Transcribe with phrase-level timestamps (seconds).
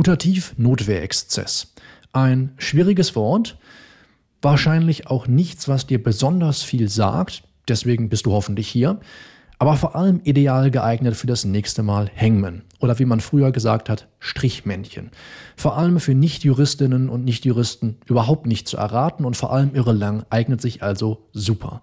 [0.00, 1.74] Putativ-Notwehrexzess.
[2.14, 3.58] Ein schwieriges Wort,
[4.40, 8.98] wahrscheinlich auch nichts, was dir besonders viel sagt, deswegen bist du hoffentlich hier,
[9.58, 13.90] aber vor allem ideal geeignet für das nächste Mal Hangman oder wie man früher gesagt
[13.90, 15.10] hat, Strichmännchen.
[15.54, 20.62] Vor allem für Nichtjuristinnen und Nichtjuristen überhaupt nicht zu erraten und vor allem irrelang eignet
[20.62, 21.82] sich also super.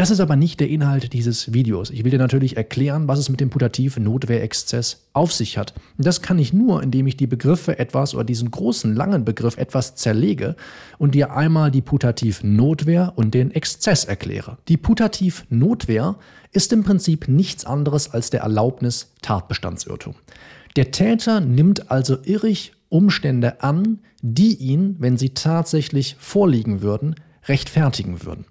[0.00, 1.90] Das ist aber nicht der Inhalt dieses Videos.
[1.90, 5.74] Ich will dir natürlich erklären, was es mit dem putativen Notwehrexzess auf sich hat.
[5.98, 9.96] Das kann ich nur, indem ich die Begriffe etwas oder diesen großen, langen Begriff etwas
[9.96, 10.56] zerlege
[10.96, 14.56] und dir einmal die Putativ-Notwehr und den Exzess erkläre.
[14.68, 16.16] Die Putativ-Notwehr
[16.50, 20.14] ist im Prinzip nichts anderes als der Erlaubnis-Tatbestandsirrtum.
[20.76, 28.24] Der Täter nimmt also irrig Umstände an, die ihn, wenn sie tatsächlich vorliegen würden, rechtfertigen
[28.24, 28.46] würden.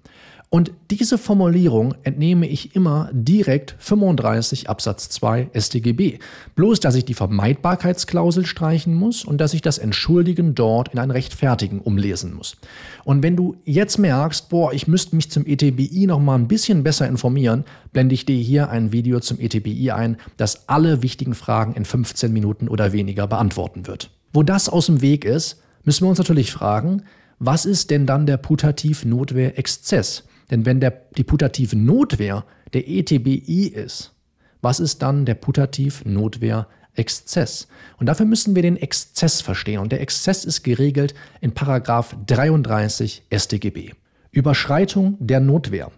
[0.51, 6.17] Und diese Formulierung entnehme ich immer direkt 35 Absatz 2 StGB.
[6.55, 11.11] Bloß, dass ich die Vermeidbarkeitsklausel streichen muss und dass ich das Entschuldigen dort in ein
[11.11, 12.57] Rechtfertigen umlesen muss.
[13.03, 16.81] Und wenn du jetzt merkst, boah, ich müsste mich zum ETBI noch mal ein bisschen
[16.81, 17.63] besser informieren,
[17.93, 22.33] blende ich dir hier ein Video zum ETBI ein, das alle wichtigen Fragen in 15
[22.33, 24.09] Minuten oder weniger beantworten wird.
[24.33, 27.03] Wo das aus dem Weg ist, müssen wir uns natürlich fragen,
[27.37, 30.23] was ist denn dann der Putativ-Notwehr-Exzess?
[30.51, 34.13] Denn wenn der, die putative Notwehr der ETBI ist,
[34.61, 37.67] was ist dann der putativ Notwehr Exzess?
[37.97, 39.79] Und dafür müssen wir den Exzess verstehen.
[39.79, 43.91] Und der Exzess ist geregelt in Paragraph 33 StGB.
[44.31, 45.91] Überschreitung der Notwehr.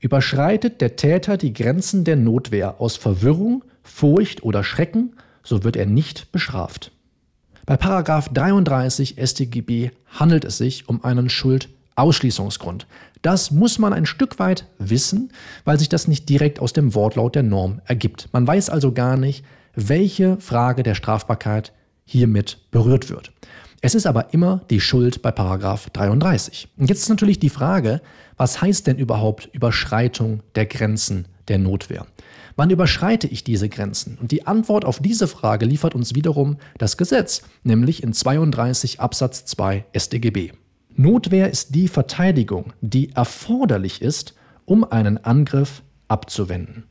[0.00, 5.86] Überschreitet der Täter die Grenzen der Notwehr aus Verwirrung, Furcht oder Schrecken, so wird er
[5.86, 6.92] nicht bestraft.
[7.66, 11.30] Bei Paragraph 33 StGB handelt es sich um einen
[11.96, 12.86] Schuldausschließungsgrund.
[13.22, 15.32] Das muss man ein Stück weit wissen,
[15.64, 18.28] weil sich das nicht direkt aus dem Wortlaut der Norm ergibt.
[18.32, 21.72] Man weiß also gar nicht, welche Frage der Strafbarkeit
[22.04, 23.32] hiermit berührt wird.
[23.80, 26.68] Es ist aber immer die Schuld bei Paragraph 33.
[26.76, 28.00] Und jetzt ist natürlich die Frage,
[28.36, 32.06] was heißt denn überhaupt Überschreitung der Grenzen der Notwehr?
[32.56, 34.16] Wann überschreite ich diese Grenzen?
[34.20, 39.44] Und die Antwort auf diese Frage liefert uns wiederum das Gesetz, nämlich in 32 Absatz
[39.44, 40.52] 2 StGB.
[40.96, 44.34] Notwehr ist die Verteidigung, die erforderlich ist,
[44.64, 46.84] um einen Angriff abzuwenden.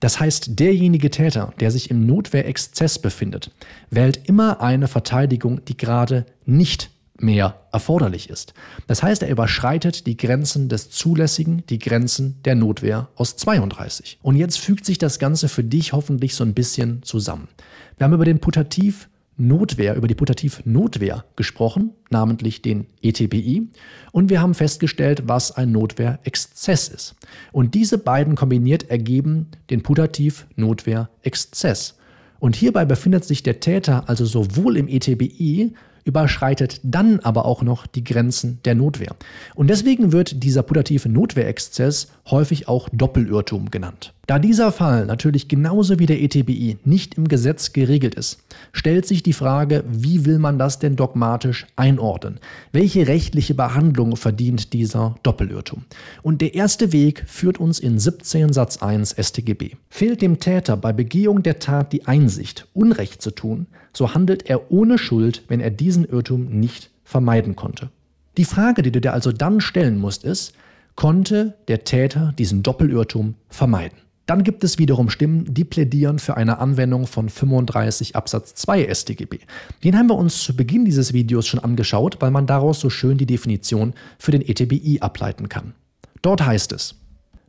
[0.00, 3.50] Das heißt, derjenige Täter, der sich im Notwehrexzess befindet,
[3.90, 8.54] wählt immer eine Verteidigung, die gerade nicht mehr erforderlich ist.
[8.86, 14.20] Das heißt, er überschreitet die Grenzen des Zulässigen, die Grenzen der Notwehr aus 32.
[14.22, 17.48] Und jetzt fügt sich das Ganze für dich hoffentlich so ein bisschen zusammen.
[17.96, 23.68] Wir haben über den Putativ Notwehr, über die Putativ-Notwehr gesprochen, namentlich den ETBI,
[24.12, 27.14] und wir haben festgestellt, was ein Notwehrexzess ist.
[27.52, 31.94] Und diese beiden kombiniert ergeben den Putativ-Notwehr-Exzess.
[32.40, 35.72] Und hierbei befindet sich der Täter also sowohl im ETBI
[36.04, 39.14] überschreitet dann aber auch noch die Grenzen der Notwehr.
[39.54, 44.14] Und deswegen wird dieser putative Notwehrexzess häufig auch Doppelirrtum genannt.
[44.28, 49.22] Da dieser Fall natürlich genauso wie der ETBI nicht im Gesetz geregelt ist, stellt sich
[49.22, 52.38] die Frage, wie will man das denn dogmatisch einordnen?
[52.70, 55.86] Welche rechtliche Behandlung verdient dieser Doppelirrtum?
[56.20, 59.76] Und der erste Weg führt uns in 17 Satz 1 StGB.
[59.88, 64.70] Fehlt dem Täter bei Begehung der Tat die Einsicht, Unrecht zu tun, so handelt er
[64.70, 67.88] ohne Schuld, wenn er diesen Irrtum nicht vermeiden konnte.
[68.36, 70.52] Die Frage, die du dir also dann stellen musst, ist,
[70.96, 73.96] konnte der Täter diesen Doppelirrtum vermeiden?
[74.28, 79.38] Dann gibt es wiederum Stimmen, die plädieren für eine Anwendung von 35 Absatz 2 StGB.
[79.82, 83.16] Den haben wir uns zu Beginn dieses Videos schon angeschaut, weil man daraus so schön
[83.16, 85.72] die Definition für den ETBI ableiten kann.
[86.20, 86.96] Dort heißt es,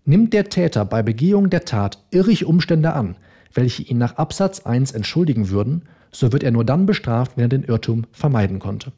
[0.05, 3.17] nimmt der Täter bei Begehung der Tat irrig Umstände an,
[3.53, 5.81] welche ihn nach Absatz 1 entschuldigen würden,
[6.13, 8.93] so wird er nur dann bestraft, wenn er den Irrtum vermeiden konnte.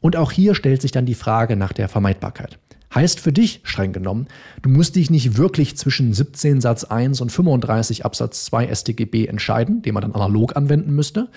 [0.00, 2.58] Und auch hier stellt sich dann die Frage nach der Vermeidbarkeit.
[2.96, 4.26] Heißt für dich, streng genommen,
[4.62, 9.82] du musst dich nicht wirklich zwischen 17 Satz 1 und 35 Absatz 2 StGB entscheiden,
[9.82, 11.28] den man dann analog anwenden müsste,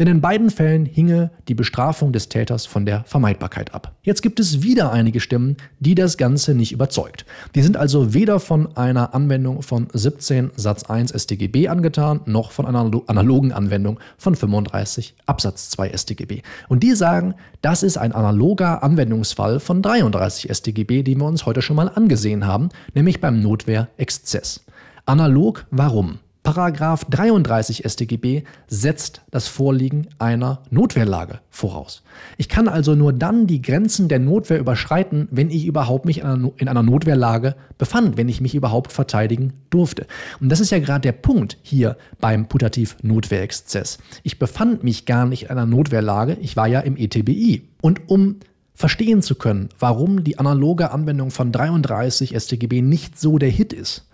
[0.00, 3.94] denn in beiden Fällen hinge die Bestrafung des Täters von der Vermeidbarkeit ab.
[4.02, 7.26] Jetzt gibt es wieder einige Stimmen, die das Ganze nicht überzeugt.
[7.54, 12.66] Die sind also weder von einer Anwendung von 17 Satz 1 StGB angetan, noch von
[12.66, 16.42] einer analogen Anwendung von 35 Absatz 2 StGB.
[16.68, 21.62] Und die sagen, das ist ein analoger Anwendungsfall von 33 StGB, den wir uns heute
[21.62, 24.64] schon mal angesehen haben, nämlich beim Notwehrexzess.
[25.06, 26.18] Analog warum?
[26.44, 32.02] Paragraph 33 StGB setzt das Vorliegen einer Notwehrlage voraus.
[32.36, 36.68] Ich kann also nur dann die Grenzen der Notwehr überschreiten, wenn ich überhaupt mich in
[36.68, 40.06] einer Notwehrlage befand, wenn ich mich überhaupt verteidigen durfte.
[40.38, 43.96] Und das ist ja gerade der Punkt hier beim Putativ Notwehrexzess.
[44.22, 47.70] Ich befand mich gar nicht in einer Notwehrlage, ich war ja im ETBI.
[47.80, 48.36] Und um
[48.74, 54.08] verstehen zu können, warum die analoge Anwendung von 33 StGB nicht so der Hit ist,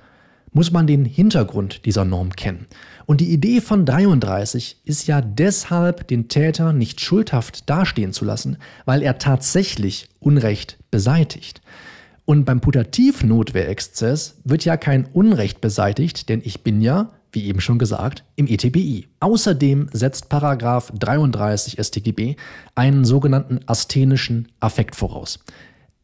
[0.52, 2.66] muss man den Hintergrund dieser Norm kennen.
[3.06, 8.58] Und die Idee von 33 ist ja deshalb, den Täter nicht schuldhaft dastehen zu lassen,
[8.84, 11.60] weil er tatsächlich Unrecht beseitigt.
[12.24, 17.78] Und beim Putativnotwehrexzess wird ja kein Unrecht beseitigt, denn ich bin ja, wie eben schon
[17.78, 19.08] gesagt, im ETBI.
[19.20, 22.36] Außerdem setzt Paragraph 33 StGB
[22.74, 25.38] einen sogenannten asthenischen Affekt voraus.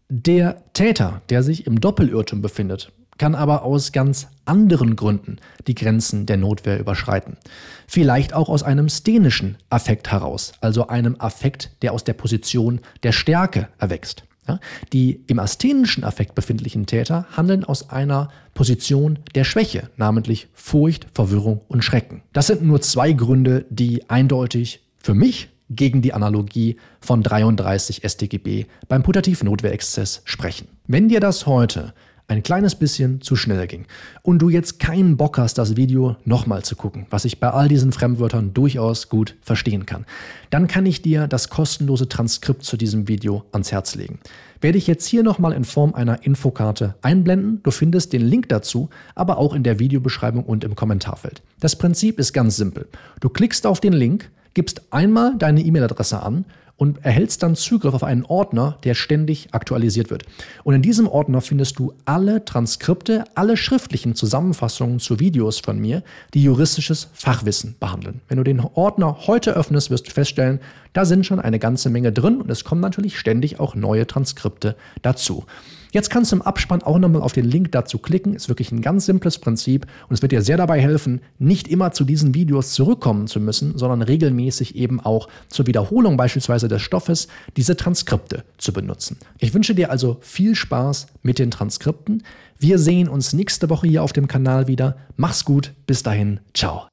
[0.09, 6.27] Der Täter, der sich im Doppelirrtum befindet, kann aber aus ganz anderen Gründen die Grenzen
[6.27, 7.39] der Notwehr überschreiten.
[7.87, 13.13] Vielleicht auch aus einem stenischen Affekt heraus, also einem Affekt, der aus der Position der
[13.13, 14.26] Stärke erwächst.
[14.49, 14.61] Ja,
[14.93, 21.63] die im asthenischen Affekt befindlichen Täter handeln aus einer Position der Schwäche, namentlich Furcht, Verwirrung
[21.69, 22.23] und Schrecken.
[22.33, 28.67] Das sind nur zwei Gründe, die eindeutig für mich gegen die Analogie von 33 StGB
[28.89, 30.69] beim Putativ-Notwehrexzess sprechen.
[30.87, 31.93] Wenn dir das heute
[32.29, 33.87] ein kleines bisschen zu schnell ging
[34.23, 37.69] und du jetzt keinen Bock hast, das Video nochmal zu gucken, was ich bei all
[37.69, 40.07] diesen Fremdwörtern durchaus gut verstehen kann,
[40.51, 44.19] dann kann ich dir das kostenlose Transkript zu diesem Video ans Herz legen.
[44.61, 47.61] Werde ich jetzt hier nochmal in Form einer Infokarte einblenden.
[47.63, 51.43] Du findest den Link dazu, aber auch in der Videobeschreibung und im Kommentarfeld.
[51.61, 52.89] Das Prinzip ist ganz simpel.
[53.21, 56.47] Du klickst auf den Link, gibst einmal deine E-Mail-Adresse an
[56.77, 60.25] und erhältst dann Zugriff auf einen Ordner, der ständig aktualisiert wird.
[60.65, 66.03] Und in diesem Ordner findest du alle Transkripte, alle schriftlichen Zusammenfassungen zu Videos von mir,
[66.35, 68.21] die juristisches Fachwissen behandeln.
[68.29, 70.61] Wenn du den Ordner heute öffnest, wirst du feststellen,
[70.93, 74.77] da sind schon eine ganze Menge drin und es kommen natürlich ständig auch neue Transkripte
[75.03, 75.45] dazu.
[75.93, 78.35] Jetzt kannst du im Abspann auch nochmal auf den Link dazu klicken.
[78.35, 81.93] Ist wirklich ein ganz simples Prinzip und es wird dir sehr dabei helfen, nicht immer
[81.93, 87.29] zu diesen Videos zurückkommen zu müssen, sondern regelmäßig eben auch zur Wiederholung beispielsweise des Stoffes
[87.57, 89.19] diese Transkripte zu benutzen.
[89.39, 92.23] Ich wünsche dir also viel Spaß mit den Transkripten.
[92.59, 94.97] Wir sehen uns nächste Woche hier auf dem Kanal wieder.
[95.17, 96.89] Mach's gut, bis dahin, ciao.